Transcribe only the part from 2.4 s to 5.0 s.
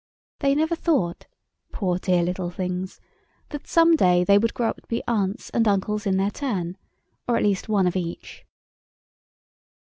things—that some day they would grow up to